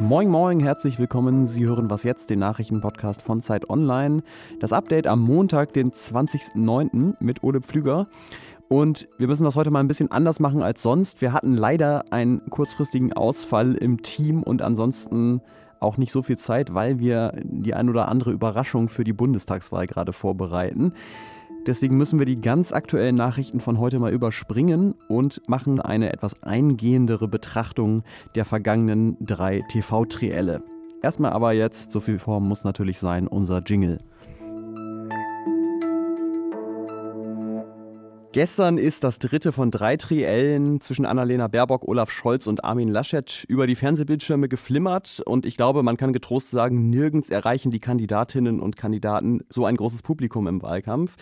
[0.00, 1.46] Moin Moin, herzlich willkommen.
[1.46, 4.22] Sie hören was jetzt, den Nachrichtenpodcast von Zeit Online.
[4.60, 7.14] Das Update am Montag, den 20.09.
[7.20, 8.06] mit Ole Pflüger.
[8.68, 11.22] Und wir müssen das heute mal ein bisschen anders machen als sonst.
[11.22, 15.40] Wir hatten leider einen kurzfristigen Ausfall im Team und ansonsten
[15.80, 19.86] auch nicht so viel Zeit, weil wir die ein oder andere Überraschung für die Bundestagswahl
[19.86, 20.92] gerade vorbereiten.
[21.66, 26.42] Deswegen müssen wir die ganz aktuellen Nachrichten von heute mal überspringen und machen eine etwas
[26.42, 28.02] eingehendere Betrachtung
[28.34, 30.64] der vergangenen drei TV-Trielle.
[31.02, 33.98] Erstmal aber jetzt, so viel Form muss natürlich sein, unser Jingle.
[38.32, 43.44] Gestern ist das dritte von drei Triellen zwischen Annalena Baerbock, Olaf Scholz und Armin Laschet
[43.46, 45.20] über die Fernsehbildschirme geflimmert.
[45.26, 49.76] Und ich glaube, man kann getrost sagen, nirgends erreichen die Kandidatinnen und Kandidaten so ein
[49.76, 51.16] großes Publikum im Wahlkampf.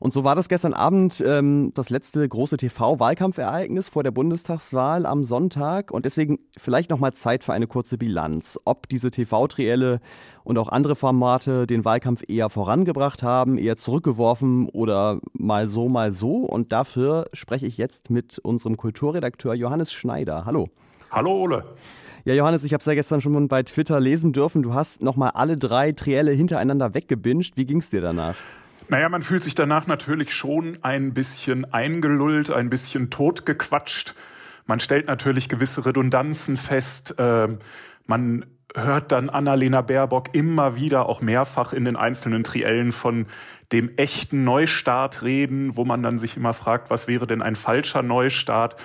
[0.00, 5.24] Und so war das gestern Abend ähm, das letzte große TV-Wahlkampfereignis vor der Bundestagswahl am
[5.24, 5.90] Sonntag.
[5.90, 10.00] Und deswegen vielleicht nochmal Zeit für eine kurze Bilanz, ob diese TV-Trielle
[10.44, 16.12] und auch andere Formate den Wahlkampf eher vorangebracht haben, eher zurückgeworfen oder mal so, mal
[16.12, 16.36] so.
[16.38, 20.44] Und dafür spreche ich jetzt mit unserem Kulturredakteur Johannes Schneider.
[20.44, 20.68] Hallo.
[21.10, 21.64] Hallo Ole.
[22.24, 24.62] Ja, Johannes, ich habe es ja gestern schon bei Twitter lesen dürfen.
[24.62, 27.56] Du hast nochmal alle drei Trielle hintereinander weggebinged.
[27.56, 28.34] Wie ging es dir danach?
[28.88, 34.14] Naja, man fühlt sich danach natürlich schon ein bisschen eingelullt, ein bisschen totgequatscht.
[34.66, 37.14] Man stellt natürlich gewisse Redundanzen fest.
[37.18, 37.58] Ähm,
[38.06, 43.26] man hört dann Annalena Baerbock immer wieder auch mehrfach in den einzelnen Triellen von
[43.72, 48.02] dem echten Neustart reden, wo man dann sich immer fragt, was wäre denn ein falscher
[48.02, 48.76] Neustart?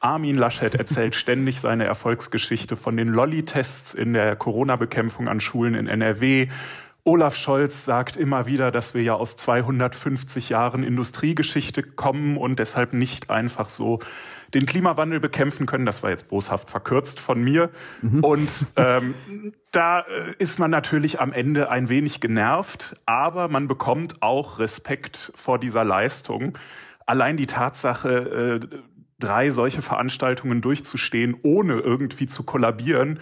[0.00, 5.88] Armin Laschet erzählt ständig seine Erfolgsgeschichte von den Lolli-Tests in der Corona-Bekämpfung an Schulen in
[5.88, 6.48] NRW.
[7.04, 12.92] Olaf Scholz sagt immer wieder, dass wir ja aus 250 Jahren Industriegeschichte kommen und deshalb
[12.92, 13.98] nicht einfach so
[14.54, 15.86] den Klimawandel bekämpfen können.
[15.86, 17.70] Das war jetzt boshaft verkürzt von mir.
[18.02, 18.24] Mhm.
[18.24, 19.14] Und ähm,
[19.72, 25.32] da äh, ist man natürlich am Ende ein wenig genervt, aber man bekommt auch Respekt
[25.34, 26.56] vor dieser Leistung.
[27.06, 28.78] Allein die Tatsache, äh,
[29.18, 33.18] drei solche Veranstaltungen durchzustehen, ohne irgendwie zu kollabieren,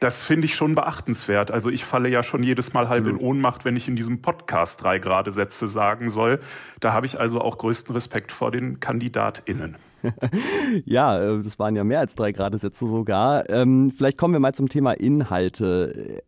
[0.00, 1.50] das finde ich schon beachtenswert.
[1.50, 4.82] Also ich falle ja schon jedes Mal halb in Ohnmacht, wenn ich in diesem Podcast
[4.82, 6.40] drei gerade Sätze sagen soll.
[6.80, 9.76] Da habe ich also auch größten Respekt vor den KandidatInnen.
[10.84, 13.48] ja, äh, das waren ja mehr als drei gerade Sätze sogar.
[13.48, 16.22] Ähm, vielleicht kommen wir mal zum Thema Inhalte.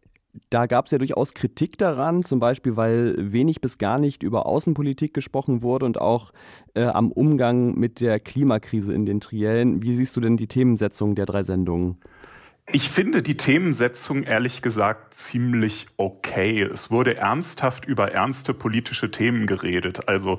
[0.51, 4.47] Da gab es ja durchaus Kritik daran, zum Beispiel, weil wenig bis gar nicht über
[4.47, 6.33] Außenpolitik gesprochen wurde und auch
[6.75, 9.83] äh, am Umgang mit der Klimakrise in den Triellen.
[9.83, 11.99] Wie siehst du denn die Themensetzung der drei Sendungen?
[12.71, 16.61] Ich finde die Themensetzung ehrlich gesagt ziemlich okay.
[16.63, 20.07] Es wurde ernsthaft über ernste politische Themen geredet.
[20.07, 20.37] Also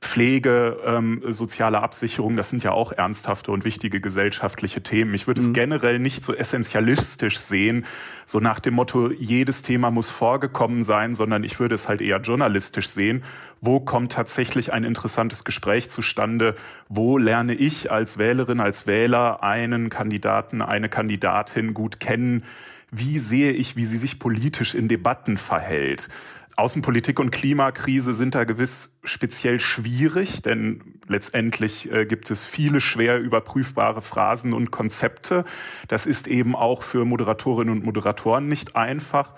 [0.00, 5.14] Pflege, ähm, soziale Absicherung, das sind ja auch ernsthafte und wichtige gesellschaftliche Themen.
[5.14, 5.48] Ich würde mhm.
[5.48, 7.86] es generell nicht so essentialistisch sehen,
[8.26, 12.20] so nach dem Motto, jedes Thema muss vorgekommen sein, sondern ich würde es halt eher
[12.20, 13.24] journalistisch sehen.
[13.60, 16.54] Wo kommt tatsächlich ein interessantes Gespräch zustande?
[16.88, 22.44] Wo lerne ich als Wählerin, als Wähler einen Kandidaten, eine Kandidatin gut kennen?
[22.90, 26.08] Wie sehe ich, wie sie sich politisch in Debatten verhält?
[26.56, 33.20] Außenpolitik und Klimakrise sind da gewiss speziell schwierig, denn letztendlich äh, gibt es viele schwer
[33.20, 35.44] überprüfbare Phrasen und Konzepte.
[35.88, 39.34] Das ist eben auch für Moderatorinnen und Moderatoren nicht einfach.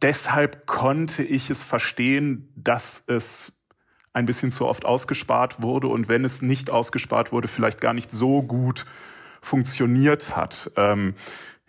[0.00, 3.62] Deshalb konnte ich es verstehen, dass es
[4.14, 8.10] ein bisschen zu oft ausgespart wurde und wenn es nicht ausgespart wurde, vielleicht gar nicht
[8.10, 8.86] so gut
[9.42, 10.70] funktioniert hat.
[10.76, 11.14] Ähm,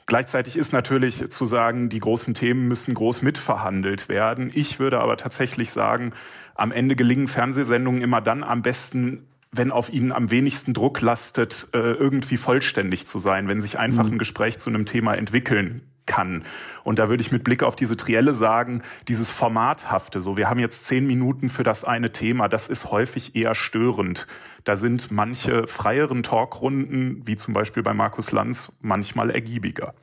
[0.07, 4.51] Gleichzeitig ist natürlich zu sagen, die großen Themen müssen groß mitverhandelt werden.
[4.53, 6.13] Ich würde aber tatsächlich sagen,
[6.53, 11.69] am Ende gelingen Fernsehsendungen immer dann am besten, wenn auf ihnen am wenigsten Druck lastet,
[11.73, 14.13] äh, irgendwie vollständig zu sein, wenn sich einfach mhm.
[14.13, 16.43] ein Gespräch zu einem Thema entwickeln kann.
[16.83, 20.59] Und da würde ich mit Blick auf diese Trielle sagen, dieses Formathafte, so wir haben
[20.59, 24.27] jetzt zehn Minuten für das eine Thema, das ist häufig eher störend.
[24.63, 29.93] Da sind manche freieren Talkrunden, wie zum Beispiel bei Markus Lanz, manchmal ergiebiger.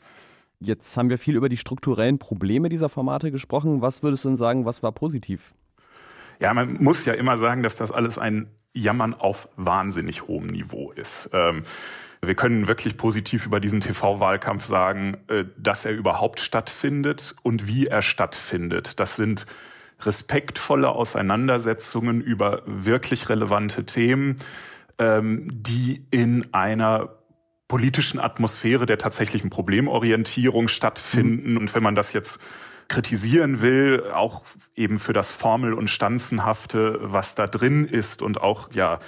[0.64, 3.82] Jetzt haben wir viel über die strukturellen Probleme dieser Formate gesprochen.
[3.82, 5.54] Was würdest du denn sagen, was war positiv?
[6.40, 10.92] Ja, man muss ja immer sagen, dass das alles ein Jammern auf wahnsinnig hohem Niveau
[10.92, 11.30] ist.
[11.32, 11.62] Ähm,
[12.24, 17.86] wir können wirklich positiv über diesen TV-Wahlkampf sagen, äh, dass er überhaupt stattfindet und wie
[17.86, 19.00] er stattfindet.
[19.00, 19.46] Das sind
[20.00, 24.36] respektvolle Auseinandersetzungen über wirklich relevante Themen,
[24.98, 27.10] ähm, die in einer
[27.72, 31.52] politischen Atmosphäre der tatsächlichen Problemorientierung stattfinden.
[31.52, 31.56] Mhm.
[31.56, 32.38] Und wenn man das jetzt
[32.88, 34.42] kritisieren will, auch
[34.76, 38.98] eben für das Formel- und Stanzenhafte, was da drin ist und auch ja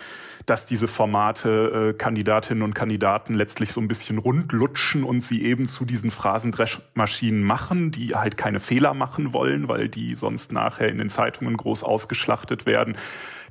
[0.46, 5.68] dass diese Formate äh, Kandidatinnen und Kandidaten letztlich so ein bisschen rundlutschen und sie eben
[5.68, 10.98] zu diesen Phrasendreschmaschinen machen, die halt keine Fehler machen wollen, weil die sonst nachher in
[10.98, 12.96] den Zeitungen groß ausgeschlachtet werden.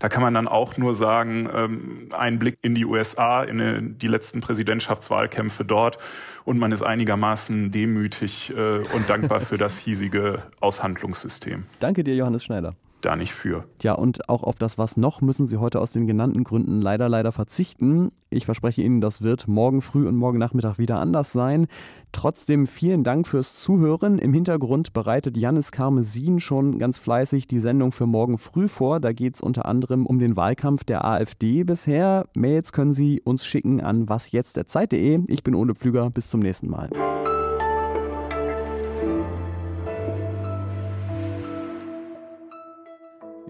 [0.04, 4.08] Da kann man dann auch nur sagen, ähm, ein Blick in die USA, in die
[4.08, 5.98] letzten Präsidentschaftswahlkämpfe dort
[6.44, 11.64] und man ist einigermaßen demütig äh, und dankbar für das hiesige Aushandlungssystem.
[11.80, 13.66] Danke dir, Johannes Schneider da nicht für.
[13.82, 17.10] Ja, und auch auf das Was noch müssen Sie heute aus den genannten Gründen leider,
[17.10, 18.12] leider verzichten.
[18.30, 21.68] Ich verspreche Ihnen, das wird morgen früh und morgen Nachmittag wieder anders sein.
[22.12, 24.20] Trotzdem vielen Dank fürs Zuhören.
[24.20, 29.00] Im Hintergrund bereitet Janis Karmesin schon ganz fleißig die Sendung für morgen früh vor.
[29.00, 32.28] Da geht es unter anderem um den Wahlkampf der AfD bisher.
[32.36, 35.24] Mails können Sie uns schicken an wasjetzt.zeit.de.
[35.28, 36.10] Ich bin Ole Pflüger.
[36.12, 36.90] Bis zum nächsten Mal.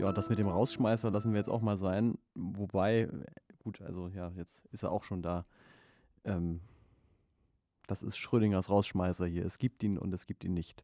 [0.03, 2.17] Ja, das mit dem Rausschmeißer lassen wir jetzt auch mal sein.
[2.35, 3.07] Wobei,
[3.59, 5.45] gut, also ja, jetzt ist er auch schon da.
[6.25, 6.59] Ähm,
[7.87, 9.45] das ist Schrödingers Rausschmeißer hier.
[9.45, 10.83] Es gibt ihn und es gibt ihn nicht.